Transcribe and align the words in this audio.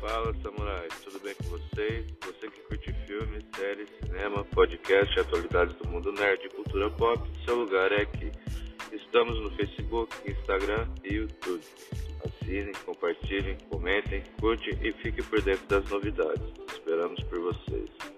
Fala, 0.00 0.32
samurai, 0.42 0.86
tudo 1.02 1.18
bem 1.20 1.34
com 1.34 1.44
vocês? 1.44 2.06
Você 2.24 2.48
que 2.48 2.60
curte 2.62 2.92
filmes, 3.04 3.44
séries, 3.56 3.88
cinema, 4.00 4.44
podcast, 4.44 5.18
atualidades 5.18 5.74
do 5.74 5.88
mundo 5.88 6.12
nerd 6.12 6.40
e 6.46 6.48
cultura 6.50 6.88
pop, 6.90 7.28
seu 7.44 7.56
lugar 7.56 7.90
é 7.90 8.02
aqui. 8.02 8.30
Estamos 8.92 9.40
no 9.40 9.50
Facebook, 9.56 10.14
Instagram 10.30 10.86
e 11.02 11.14
YouTube. 11.14 11.64
Assinem, 12.24 12.72
compartilhem, 12.86 13.58
comentem, 13.68 14.22
curtem 14.40 14.78
e 14.82 14.92
fiquem 14.92 15.24
por 15.24 15.42
dentro 15.42 15.66
das 15.66 15.90
novidades. 15.90 16.46
Esperamos 16.72 17.20
por 17.24 17.40
vocês. 17.40 18.17